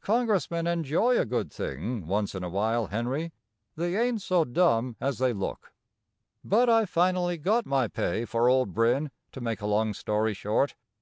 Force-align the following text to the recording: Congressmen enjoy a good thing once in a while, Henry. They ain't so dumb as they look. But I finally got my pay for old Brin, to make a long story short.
Congressmen 0.00 0.66
enjoy 0.66 1.18
a 1.20 1.26
good 1.26 1.52
thing 1.52 2.06
once 2.06 2.34
in 2.34 2.42
a 2.42 2.48
while, 2.48 2.86
Henry. 2.86 3.34
They 3.76 4.00
ain't 4.02 4.22
so 4.22 4.42
dumb 4.46 4.96
as 4.98 5.18
they 5.18 5.34
look. 5.34 5.74
But 6.42 6.70
I 6.70 6.86
finally 6.86 7.36
got 7.36 7.66
my 7.66 7.88
pay 7.88 8.24
for 8.24 8.48
old 8.48 8.72
Brin, 8.72 9.10
to 9.32 9.42
make 9.42 9.60
a 9.60 9.66
long 9.66 9.92
story 9.92 10.32
short. 10.32 10.74